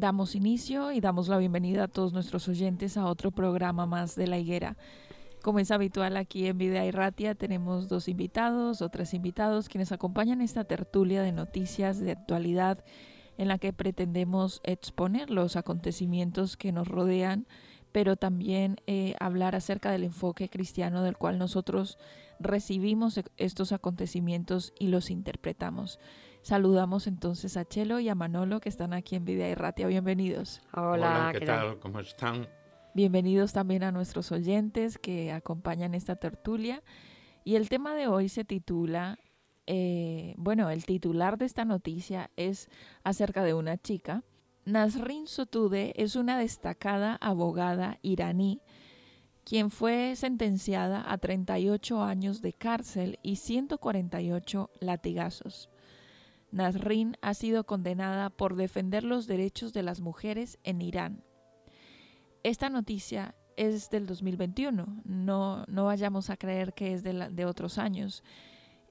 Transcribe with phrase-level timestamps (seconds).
[0.00, 4.26] Damos inicio y damos la bienvenida a todos nuestros oyentes a otro programa más de
[4.26, 4.78] La Higuera.
[5.42, 9.92] Como es habitual aquí en Videa y Ratia, tenemos dos invitados o tres invitados quienes
[9.92, 12.82] acompañan esta tertulia de noticias de actualidad
[13.36, 17.46] en la que pretendemos exponer los acontecimientos que nos rodean,
[17.92, 21.98] pero también eh, hablar acerca del enfoque cristiano del cual nosotros
[22.38, 25.98] recibimos e-, estos acontecimientos y los interpretamos.
[26.42, 29.86] Saludamos entonces a Chelo y a Manolo que están aquí en Vida y Ratia.
[29.86, 30.62] Bienvenidos.
[30.72, 31.78] Hola, ¿qué, tal?
[31.78, 32.48] ¿Cómo están?
[32.94, 36.82] Bienvenidos también a nuestros oyentes que acompañan esta tertulia.
[37.44, 39.18] Y el tema de hoy se titula,
[39.66, 42.70] eh, bueno, el titular de esta noticia es
[43.04, 44.24] acerca de una chica.
[44.64, 48.60] Nasrin Sotude es una destacada abogada iraní
[49.44, 55.70] quien fue sentenciada a 38 años de cárcel y 148 latigazos.
[56.52, 61.24] Nasrin ha sido condenada por defender los derechos de las mujeres en Irán.
[62.42, 68.24] Esta noticia es del 2021, no, no vayamos a creer que es de, otros años.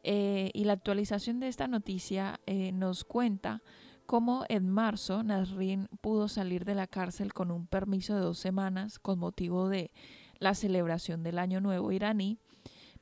[0.04, 3.64] Eh, y la actualización de esta noticia eh, nos cuenta
[4.06, 8.98] cómo en marzo Nasrin pudo salir de la cárcel con un permiso de dos semanas
[8.98, 9.92] con motivo de
[10.40, 12.40] la celebración del Año Nuevo iraní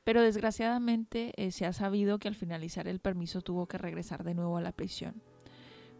[0.08, 4.32] pero desgraciadamente eh, se ha sabido que al finalizar el permiso tuvo que regresar de
[4.32, 5.22] nuevo a la prisión.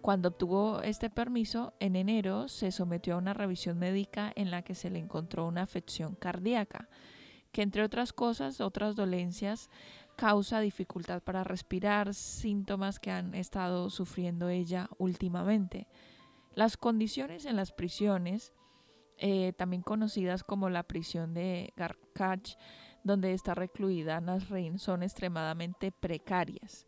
[0.00, 4.74] Cuando obtuvo este permiso, en enero se sometió a una revisión médica en la que
[4.74, 6.88] se le encontró una afección cardíaca,
[7.52, 9.68] que entre otras cosas, otras dolencias,
[10.16, 15.86] causa dificultad para respirar, síntomas que han estado sufriendo ella últimamente.
[16.54, 18.54] Las condiciones en las prisiones,
[19.18, 22.56] eh, también conocidas como la prisión de Garkach,
[23.04, 26.86] donde está recluida Nasrin son extremadamente precarias.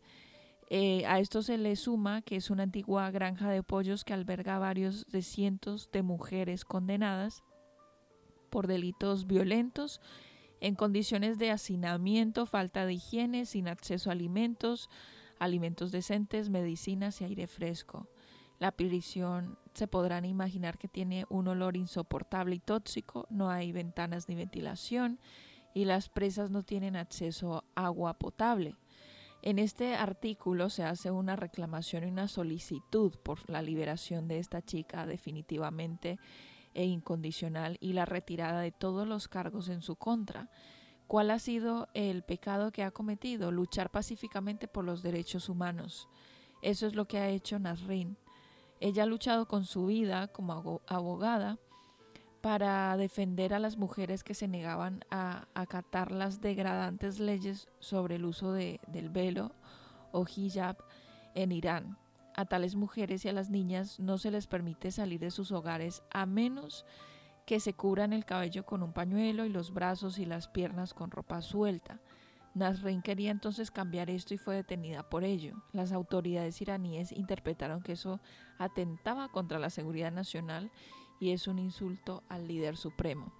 [0.69, 4.57] Eh, a esto se le suma que es una antigua granja de pollos que alberga
[4.57, 7.43] varios de cientos de mujeres condenadas
[8.49, 9.99] por delitos violentos
[10.61, 14.89] en condiciones de hacinamiento, falta de higiene, sin acceso a alimentos,
[15.39, 18.07] alimentos decentes, medicinas y aire fresco.
[18.59, 24.29] La prisión se podrán imaginar que tiene un olor insoportable y tóxico, no hay ventanas
[24.29, 25.19] ni ventilación,
[25.73, 28.75] y las presas no tienen acceso a agua potable.
[29.43, 34.61] En este artículo se hace una reclamación y una solicitud por la liberación de esta
[34.61, 36.19] chica definitivamente
[36.73, 40.49] e incondicional y la retirada de todos los cargos en su contra.
[41.07, 43.51] ¿Cuál ha sido el pecado que ha cometido?
[43.51, 46.07] Luchar pacíficamente por los derechos humanos.
[46.61, 48.17] Eso es lo que ha hecho Nasrin.
[48.79, 51.59] Ella ha luchado con su vida como abogada
[52.41, 58.25] para defender a las mujeres que se negaban a acatar las degradantes leyes sobre el
[58.25, 59.51] uso de, del velo
[60.11, 60.77] o hijab
[61.35, 61.97] en Irán.
[62.35, 66.01] A tales mujeres y a las niñas no se les permite salir de sus hogares
[66.11, 66.85] a menos
[67.45, 71.11] que se cubran el cabello con un pañuelo y los brazos y las piernas con
[71.11, 71.99] ropa suelta.
[72.53, 75.63] Nasrin quería entonces cambiar esto y fue detenida por ello.
[75.71, 78.19] Las autoridades iraníes interpretaron que eso
[78.57, 80.71] atentaba contra la seguridad nacional
[81.21, 83.31] y es un insulto al líder supremo.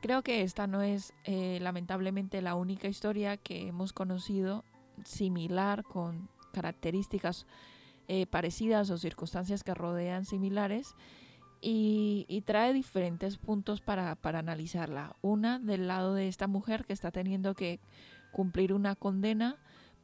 [0.00, 4.64] Creo que esta no es eh, lamentablemente la única historia que hemos conocido
[5.04, 7.46] similar con características
[8.06, 10.94] eh, parecidas o circunstancias que rodean similares
[11.60, 15.16] y, trae diferentes puntos para, para, analizarla.
[15.20, 17.80] Una del lado de esta mujer que está teniendo que
[18.30, 19.56] cumplir una condena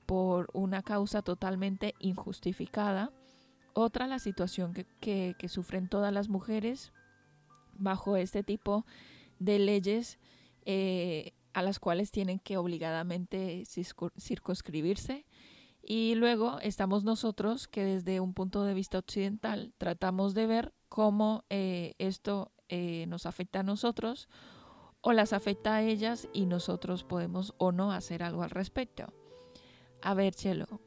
[0.04, 3.12] por una causa totalmente injustificada.
[3.72, 6.92] Otra, la situación que, que, sufren todas las mujeres
[7.78, 8.84] bajo este tipo
[9.38, 10.18] de leyes
[10.64, 13.64] eh, a las cuales tienen que obligadamente
[14.18, 15.26] circunscribirse.
[15.82, 21.44] Y luego estamos nosotros que desde un punto de vista occidental tratamos de ver cómo
[21.50, 24.28] eh, esto eh, nos afecta a nosotros
[25.02, 29.12] o las afecta a ellas y nosotros podemos o no hacer algo al respecto.
[30.00, 30.80] A ver, Chelo.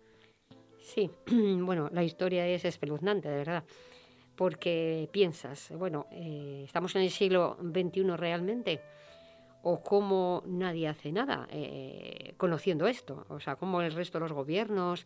[0.79, 3.63] Sí, bueno, la historia es espeluznante, de verdad,
[4.37, 8.81] porque piensas, bueno, eh, ¿estamos en el siglo XXI realmente?
[9.63, 11.47] ¿O cómo nadie hace nada
[12.37, 13.25] conociendo esto?
[13.27, 15.05] O sea, cómo el resto de los gobiernos,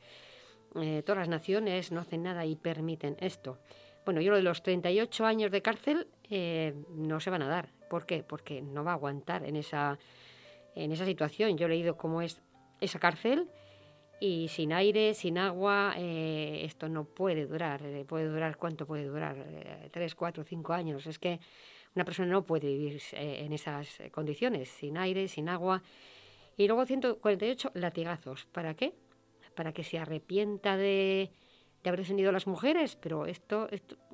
[0.74, 3.58] todas las naciones no hacen nada y permiten esto.
[4.06, 7.70] Bueno, yo lo de los 38 años de cárcel eh, no se van a dar.
[7.90, 8.24] ¿Por qué?
[8.24, 10.00] Porque no va a aguantar en esa,
[10.76, 11.58] en esa situación.
[11.58, 12.42] Yo he leído cómo es
[12.80, 13.48] esa cárcel
[14.22, 17.82] y sin aire, sin agua, eh, esto no puede durar.
[17.84, 19.36] Eh, ¿Puede durar cuánto puede durar?
[19.92, 21.06] ¿Tres, cuatro, cinco años?
[21.08, 21.40] Es que
[21.96, 25.84] una persona no puede vivir en esas condiciones, sin aire, sin agua.
[26.56, 28.46] Y luego 148 latigazos.
[28.46, 28.94] ¿Para qué?
[29.56, 31.32] Para que se arrepienta de
[31.84, 33.68] de haber descendido las mujeres, pero esto,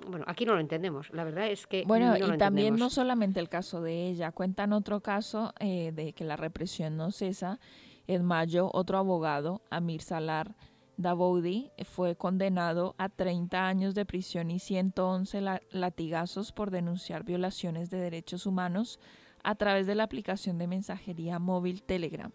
[0.07, 1.09] bueno, aquí no lo entendemos.
[1.11, 5.01] La verdad es que bueno y también no solamente el caso de ella, cuentan otro
[5.01, 7.59] caso eh, de que la represión no cesa.
[8.07, 10.55] En mayo, otro abogado, Amir Salar
[10.95, 17.97] Davoudi, fue condenado a 30 años de prisión y 111 latigazos por denunciar violaciones de
[17.97, 18.99] derechos humanos
[19.43, 22.31] a través de la aplicación de mensajería móvil Telegram.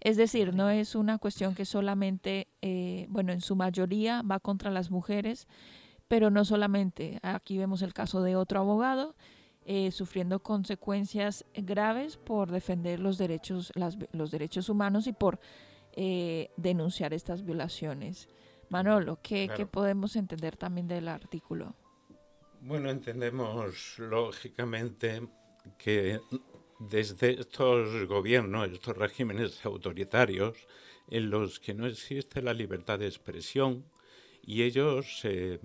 [0.00, 4.70] Es decir, no es una cuestión que solamente, eh, bueno, en su mayoría va contra
[4.70, 5.46] las mujeres,
[6.08, 7.18] pero no solamente.
[7.22, 9.14] Aquí vemos el caso de otro abogado
[9.68, 13.72] eh, sufriendo consecuencias graves por defender los derechos,
[14.12, 15.40] los derechos humanos y por
[15.92, 18.28] eh, denunciar estas violaciones.
[18.68, 21.74] Manolo, ¿qué, ¿qué podemos entender también del artículo?
[22.60, 25.26] Bueno, entendemos lógicamente
[25.78, 26.20] que
[26.78, 30.56] desde estos gobiernos, estos regímenes autoritarios,
[31.08, 33.84] en los que no existe la libertad de expresión
[34.42, 35.58] y ellos se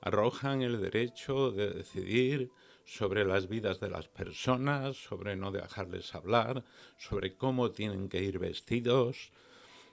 [0.00, 2.50] arrojan el derecho de decidir
[2.90, 6.64] sobre las vidas de las personas, sobre no dejarles hablar,
[6.98, 9.30] sobre cómo tienen que ir vestidos,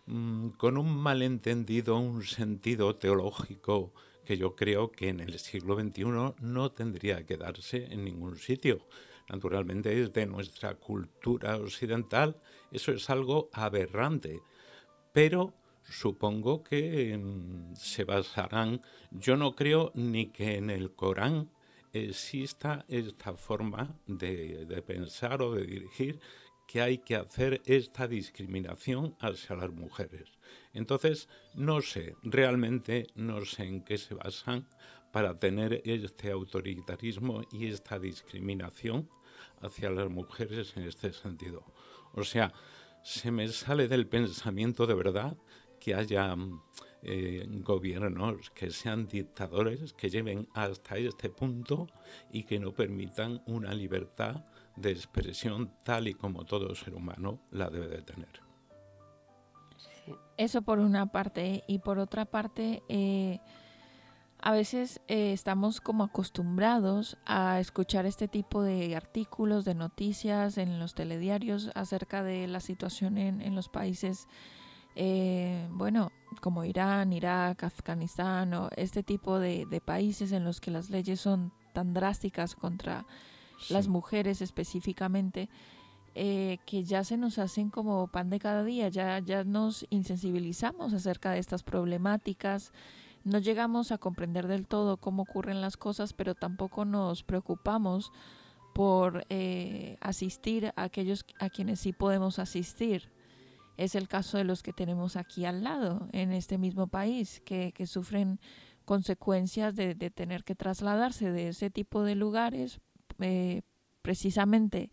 [0.07, 3.93] mm, con un malentendido, un sentido teológico
[4.25, 8.87] que yo creo que en el siglo XXI no tendría que darse en ningún sitio.
[9.29, 12.41] Naturalmente es de nuestra cultura occidental,
[12.71, 14.41] eso es algo aberrante,
[15.13, 15.53] pero
[15.83, 21.51] supongo que mm, se basarán, yo no creo ni que en el Corán
[22.05, 26.19] exista esta forma de, de pensar o de dirigir
[26.67, 30.29] que hay que hacer esta discriminación hacia las mujeres.
[30.73, 34.67] Entonces, no sé, realmente no sé en qué se basan
[35.11, 39.09] para tener este autoritarismo y esta discriminación
[39.61, 41.63] hacia las mujeres en este sentido.
[42.13, 42.53] O sea,
[43.03, 45.37] se me sale del pensamiento de verdad
[45.79, 46.35] que haya
[47.07, 51.87] eh, gobiernos que sean dictadores, que lleven hasta este punto
[52.31, 54.45] y que no permitan una libertad
[54.75, 58.47] de expresión tal y como todo ser humano la debe de tener.
[60.37, 61.63] Eso por una parte.
[61.67, 63.39] Y por otra parte, eh,
[64.39, 70.79] a veces eh, estamos como acostumbrados a escuchar este tipo de artículos, de noticias en
[70.79, 74.27] los telediarios acerca de la situación en, los países,
[74.99, 76.11] eh, bueno,
[76.41, 81.51] como Irán, Irak, Afganistán o este tipo de, países en los que las leyes son
[81.73, 83.05] tan drásticas contra
[83.69, 85.49] las mujeres específicamente.
[86.19, 90.95] Eh, que ya se nos hacen como pan de cada día, ya, ya nos insensibilizamos
[90.95, 92.73] acerca de estas problemáticas,
[93.23, 98.11] no llegamos a comprender del todo cómo ocurren las cosas, pero tampoco nos preocupamos
[98.73, 103.11] por eh, asistir a aquellos a quienes sí podemos asistir.
[103.77, 107.73] Es el caso de los que tenemos aquí al lado, en este mismo país, que,
[107.85, 108.39] sufren
[108.85, 112.79] consecuencias de, tener que trasladarse de ese tipo de lugares
[113.19, 113.61] eh,
[114.01, 114.91] precisamente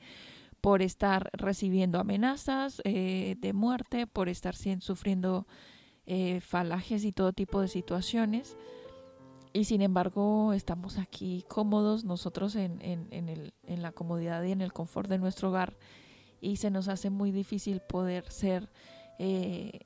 [0.61, 5.47] por estar recibiendo amenazas eh, de muerte, por estar sufriendo
[6.07, 8.57] eh, falajes y todo tipo de situaciones.
[9.53, 15.09] Y sin embargo estamos aquí cómodos nosotros en, en, la comodidad y en el confort
[15.09, 15.76] de nuestro hogar
[16.45, 18.69] y se nos hace muy difícil poder ser
[19.19, 19.81] eh,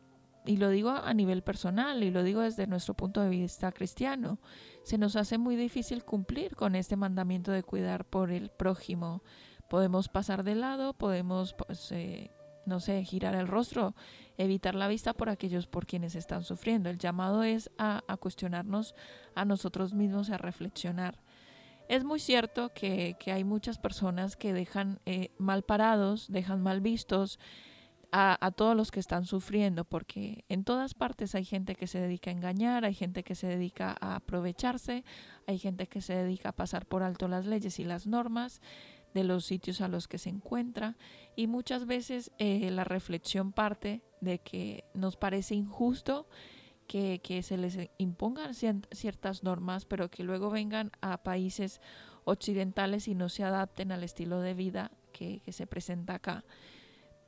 [0.49, 4.38] y lo digo a nivel personal y lo digo desde nuestro punto de vista cristiano,
[4.83, 9.23] se nos hace muy difícil cumplir con este mandamiento de cuidar por el prójimo.
[9.69, 12.31] Podemos pasar de lado, podemos, pues, eh,
[12.65, 13.95] no sé, girar el rostro,
[14.38, 16.88] evitar la vista por aquellos por quienes están sufriendo.
[16.88, 18.95] El llamado es a, cuestionarnos
[19.35, 21.21] a nosotros mismos, a reflexionar.
[21.88, 27.38] Es muy cierto que, hay muchas personas que dejan eh, mal parados, dejan mal vistos,
[28.11, 32.30] a, todos los que están sufriendo, porque en todas partes hay gente que se dedica
[32.30, 35.04] a engañar, hay gente que se dedica a aprovecharse,
[35.47, 38.61] hay gente que se dedica a pasar por alto las leyes y las normas
[39.14, 40.97] de los sitios a los que se encuentra
[41.37, 46.28] y muchas veces eh, la reflexión parte de que nos parece injusto
[46.88, 51.80] que, se les impongan ciertas normas, pero que luego vengan a países
[52.25, 56.45] occidentales y no se adapten al estilo de vida que se presenta acá.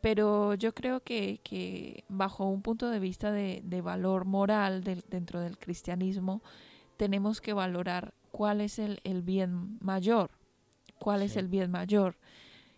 [0.00, 6.43] Pero yo creo que, bajo un punto de vista de, valor moral dentro del cristianismo,
[6.97, 10.31] tenemos que valorar cuál es el, bien mayor.
[10.99, 12.19] ¿Cuál es el bien mayor?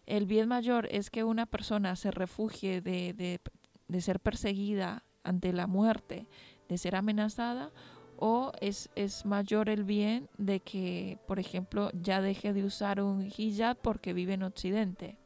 [0.06, 3.40] El bien mayor es que una persona se refugie de,
[3.88, 6.26] de ser perseguida ante la muerte,
[6.72, 7.70] de ser amenazada,
[8.16, 13.30] o es, es, mayor el bien de que, por ejemplo, ya deje de usar un
[13.36, 15.18] hijab porque vive en Occidente.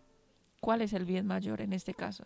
[0.58, 2.24] ¿Cuál es el bien mayor en este caso?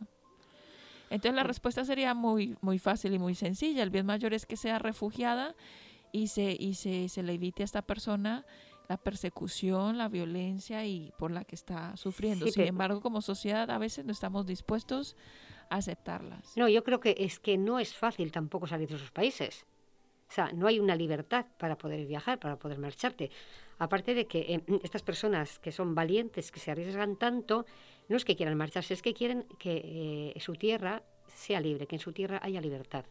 [1.10, 3.82] Entonces la respuesta sería muy, muy fácil y muy sencilla.
[3.82, 5.54] El bien mayor es que sea refugiada
[6.12, 8.46] y se, y se, se le evite a esta persona
[8.88, 12.46] la persecución, la violencia y por la que está sufriendo.
[12.46, 15.14] Sin embargo, como sociedad a veces no estamos dispuestos
[15.70, 16.56] aceptarlas.
[16.56, 19.64] No, yo creo que es que no es fácil tampoco salir de esos países.
[20.28, 23.30] O sea, no hay una libertad para poder viajar, para poder marcharte.
[23.78, 27.66] Aparte de que eh, estas personas que son valientes, que se arriesgan tanto,
[28.08, 31.96] no es que quieran marcharse, es que quieren que eh, su tierra sea libre, que
[31.96, 33.04] en su tierra haya libertad.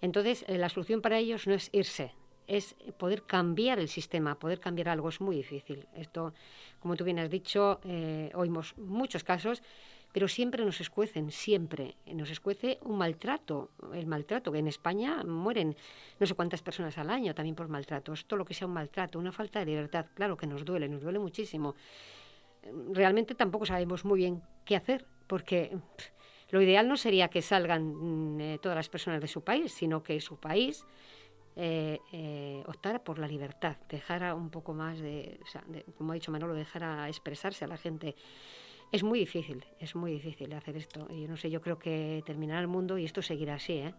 [0.00, 2.14] Entonces, eh, la solución para ellos no es irse,
[2.46, 5.08] es poder cambiar el sistema, poder cambiar algo.
[5.08, 5.86] Es muy difícil.
[5.94, 6.32] Esto,
[6.78, 7.80] como tú bien has dicho,
[8.34, 9.62] oímos muchos casos,
[10.12, 11.96] pero siempre nos escuecen, siempre.
[12.06, 15.76] Nos escuece un maltrato, el maltrato, que en España mueren
[16.18, 18.12] no sé cuántas personas al año también por maltrato.
[18.12, 21.02] Esto lo que sea un maltrato, una falta de libertad, claro que nos duele, nos
[21.02, 21.76] duele muchísimo.
[22.92, 25.76] Realmente tampoco sabemos muy bien qué hacer, porque
[26.50, 30.02] lo ideal no sería que salgan mm, eh, todas las personas de su país, sino
[30.02, 30.84] que su país
[31.56, 32.64] eh, eh,
[33.04, 35.38] por la libertad, dejara un poco más de,
[35.68, 38.16] de, como ha dicho Manolo, dejara expresarse a la gente
[38.92, 41.08] es muy difícil, es muy difícil hacer esto.
[41.08, 43.94] Yo no sé, yo creo que terminará el mundo y esto seguirá así, ¿eh?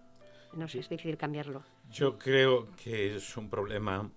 [0.53, 1.63] No sé, es difícil cambiarlo.
[1.89, 4.12] Yo creo que es un problema.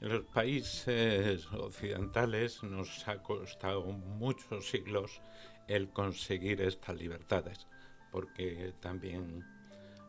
[0.00, 5.20] En los países occidentales nos ha costado muchos siglos
[5.66, 7.66] el conseguir estas libertades,
[8.10, 9.44] porque también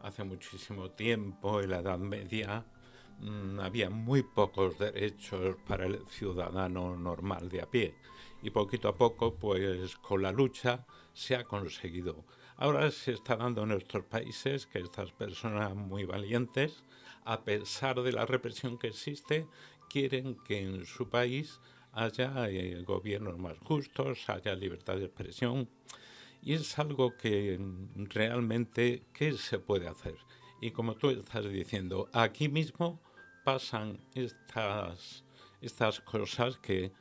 [0.01, 2.65] hace muchísimo tiempo, en la Edad Media,
[3.61, 7.95] había muy pocos derechos para el ciudadano normal de a pie
[8.41, 12.25] y poquito a poco, pues con la lucha se ha conseguido.
[12.57, 16.83] Ahora se está dando en nuestros países que estas personas muy valientes,
[17.23, 19.47] a pesar de la represión que existe,
[19.89, 21.61] quieren que en su país
[21.93, 25.69] haya eh, gobiernos más justos, haya libertad de expresión.
[26.41, 27.57] Y es algo que
[27.95, 30.17] realmente, ¿qué se puede hacer?
[30.59, 32.99] Y como tú estás diciendo, aquí mismo
[33.43, 35.23] pasan estas,
[35.61, 36.91] estas cosas que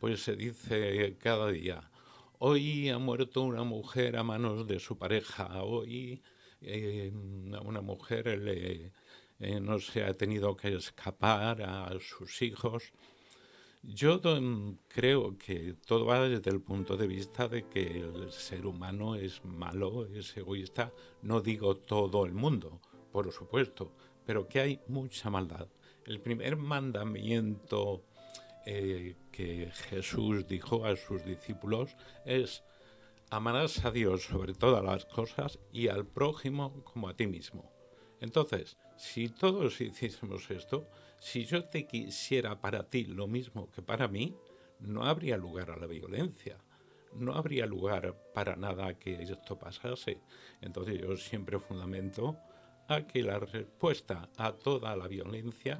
[0.00, 1.90] pues se dice cada día,
[2.38, 6.22] hoy ha muerto una mujer a manos de su pareja, hoy
[6.60, 8.42] eh, una mujer
[9.40, 12.92] eh, no se ha tenido que escapar a sus hijos.
[13.82, 14.20] Yo
[14.88, 19.44] creo que todo va desde el punto de vista de que el ser humano es
[19.44, 20.92] malo, es egoísta.
[21.22, 22.80] No digo todo el mundo,
[23.12, 23.92] por supuesto,
[24.26, 25.68] pero que hay mucha maldad.
[26.08, 28.02] El primer mandamiento
[28.64, 32.64] eh, que Jesús dijo a sus discípulos es
[33.28, 37.70] amarás a Dios sobre todas las cosas y al prójimo como a ti mismo.
[38.22, 40.88] Entonces, si todos hiciésemos esto,
[41.18, 44.34] si yo te quisiera para ti lo mismo que para mí,
[44.80, 46.56] no habría lugar a la violencia,
[47.12, 50.22] no habría lugar para nada que esto pasase.
[50.62, 52.38] Entonces yo siempre fundamento
[52.88, 55.78] a que la respuesta a toda la violencia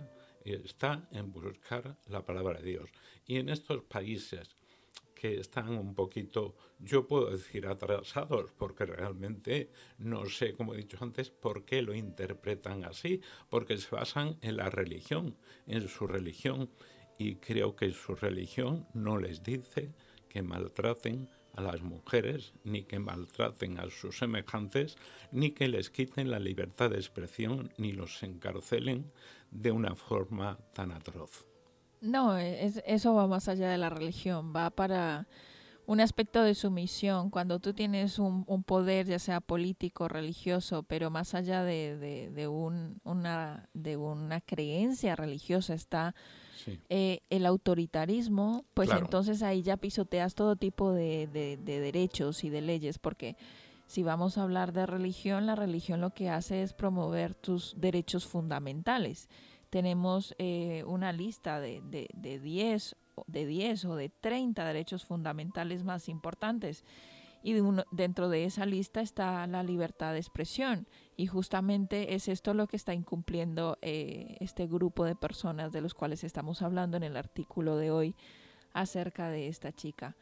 [0.54, 2.90] está en buscar la palabra de Dios.
[3.26, 4.56] Y en estos países
[5.14, 10.96] que están un poquito, yo puedo decir atrasados, porque realmente no sé, como he dicho
[11.00, 15.36] antes, por qué lo interpretan así, porque se basan en la religión,
[15.66, 16.70] en su religión,
[17.18, 19.92] y creo que su religión no les dice
[20.28, 24.96] que maltraten a las mujeres, ni que maltraten a sus semejantes,
[25.32, 29.10] ni que les quiten la libertad de expresión, ni los encarcelen
[29.50, 31.46] de una forma tan atroz.
[32.00, 35.26] No, eso va más allá de la religión, va para
[35.88, 37.30] un aspecto de sumisión.
[37.30, 43.00] Cuando tú tienes un, poder, ya sea político, religioso, pero más allá de, de, un,
[43.04, 46.14] una, de una creencia religiosa está
[46.88, 52.60] eh, el autoritarismo, pues entonces ahí ya pisoteas todo tipo de, de derechos y de
[52.60, 53.36] leyes, porque
[53.88, 58.24] si vamos a hablar de religión, la religión lo que hace es promover tus derechos
[58.24, 59.28] fundamentales
[59.70, 65.84] tenemos eh, una lista de, de, de, 10, de 10 o de 30 derechos fundamentales
[65.84, 66.84] más importantes.
[67.40, 67.54] Y
[67.92, 70.88] dentro de esa lista está la libertad de expresión.
[71.16, 75.94] Y justamente es esto lo que está incumpliendo eh, este grupo de personas de los
[75.94, 78.16] cuales estamos hablando en el artículo de hoy
[78.72, 80.16] acerca de esta chica.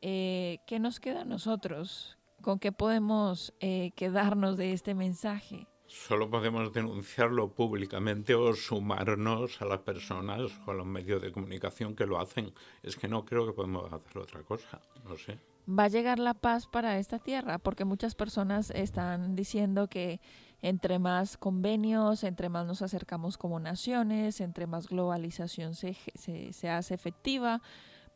[0.00, 2.17] Eh, ¿Qué nos queda a nosotros?
[2.48, 5.66] ¿Con qué podemos quedarnos de este mensaje?
[5.86, 11.94] Solo podemos denunciarlo públicamente o sumarnos a las personas o a los medios de comunicación
[11.94, 12.54] que lo hacen.
[12.82, 15.38] Es que no creo que podemos hacer otra cosa, no sé.
[15.68, 17.58] ¿Va a llegar la paz para esta tierra?
[17.58, 20.18] Porque muchas personas están diciendo que
[20.62, 26.94] entre más convenios, entre más nos acercamos como naciones, entre más globalización se, se, hace
[26.94, 27.60] efectiva,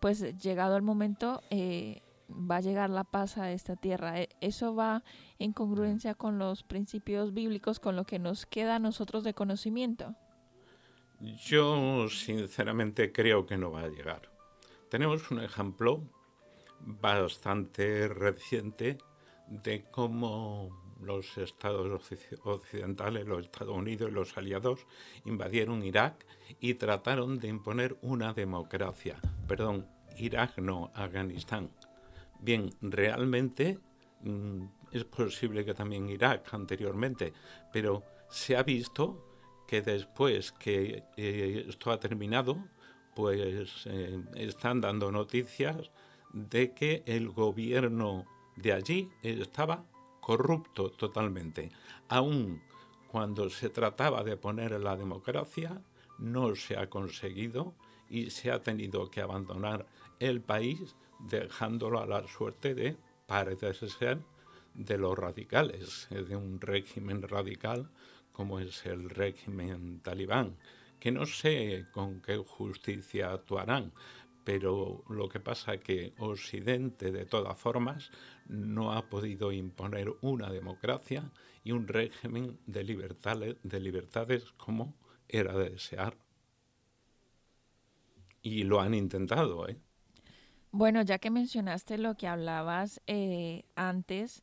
[0.00, 1.42] pues llegado el momento...
[1.50, 2.00] Eh,
[2.32, 4.20] va a llegar la paz a esta tierra.
[4.20, 5.02] E, eso va
[5.38, 10.14] en congruencia con los principios bíblicos, con lo que nos queda a nosotros de conocimiento.
[11.20, 14.22] Yo sinceramente creo que no va a llegar.
[14.88, 16.02] Tenemos un ejemplo
[16.80, 18.98] bastante reciente
[19.48, 22.10] de cómo los estados
[22.44, 24.86] occidentales, los Estados Unidos y los aliados
[25.24, 26.26] invadieron Irak
[26.60, 29.20] y trataron de imponer una democracia.
[29.46, 29.86] Perdón,
[30.16, 31.70] Irak no, Afganistán
[32.42, 33.78] Bien, realmente
[34.22, 37.32] mm, es posible que también Irak anteriormente,
[37.72, 42.58] pero se ha visto que después que eh, esto ha terminado,
[43.14, 45.92] pues eh, están dando noticias
[46.32, 49.84] de que el gobierno de allí estaba
[50.20, 51.70] corrupto totalmente.
[52.08, 52.60] Aún
[53.06, 55.80] cuando se trataba de poner la democracia,
[56.18, 57.74] no se ha conseguido
[58.10, 59.86] y se ha tenido que abandonar
[60.18, 60.96] el país
[61.28, 64.18] dejándolo a la suerte de, parece ser,
[64.74, 67.90] de los radicales, de un régimen radical
[68.32, 70.56] como es el régimen talibán,
[70.98, 73.92] que no sé con qué justicia actuarán,
[74.44, 78.10] pero lo que pasa es que Occidente, de todas formas,
[78.46, 81.30] no ha podido imponer una democracia
[81.62, 84.96] y un régimen de libertades, de libertades como
[85.28, 86.16] era de desear.
[88.42, 89.76] Y lo han intentado, ¿eh?
[90.72, 94.42] Bueno, ya que mencionaste lo que hablabas eh, antes,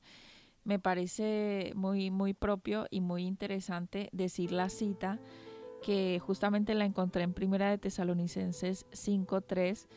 [0.63, 5.19] me parece muy, muy propio y muy interesante decir la cita
[5.81, 9.87] que justamente la encontré en Primera de Tesalonicenses 5.3,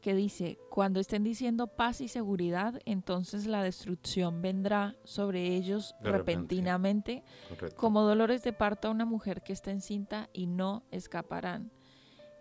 [0.00, 7.24] que dice, cuando estén diciendo paz y seguridad, entonces la destrucción vendrá sobre ellos repentinamente,
[7.76, 11.72] como dolores de parto a una mujer que está encinta y no escaparán.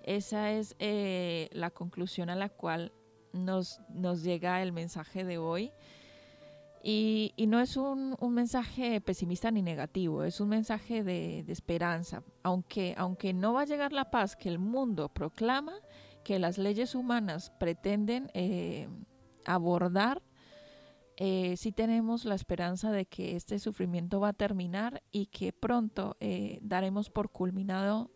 [0.03, 2.93] Esa es eh, la conclusión a la cual
[3.33, 5.71] nos, nos llega el mensaje de hoy.
[6.81, 12.23] Y, no es un, mensaje pesimista ni negativo, es un mensaje de, esperanza.
[12.43, 15.73] Aunque, aunque no va a llegar la paz que el mundo proclama,
[16.23, 18.87] que las leyes humanas pretenden eh,
[19.45, 20.21] abordar,
[21.17, 26.15] eh, sí tenemos la esperanza de que este sufrimiento va a terminar y que pronto
[26.21, 28.09] eh, daremos por culminado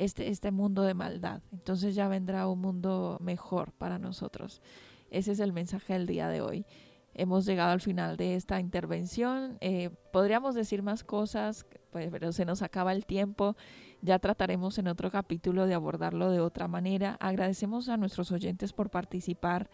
[0.00, 1.42] este, este mundo de maldad.
[1.52, 4.62] Entonces ya vendrá un mundo mejor para nosotros.
[5.10, 6.64] Ese es el mensaje del día de hoy.
[7.12, 9.58] Hemos llegado al final de esta intervención.
[9.60, 13.56] Eh, podríamos decir más cosas, pues, pero se nos acaba el tiempo.
[14.00, 17.18] Ya trataremos en otro capítulo de abordarlo de otra manera.
[17.20, 19.68] Agradecemos a nuestros oyentes por participar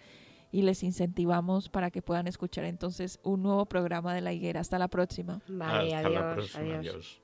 [0.50, 4.58] y les incentivamos para que puedan escuchar entonces un nuevo programa de La Higuera.
[4.58, 5.34] Hasta la próxima.
[5.34, 6.78] Hasta la próxima.
[6.78, 7.22] adiós.